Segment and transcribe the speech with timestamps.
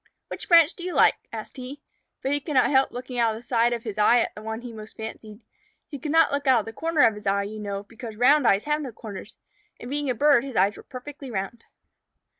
[0.29, 1.79] "Which branch do you like?" asked he.
[2.23, 4.41] But he could not help looking out of the side of his eye at the
[4.41, 5.41] one he most fancied.
[5.87, 8.47] He could not look out of the corner of his eye, you know, because round
[8.47, 9.37] eyes have no corners,
[9.79, 11.65] and being a bird his eyes were perfectly round.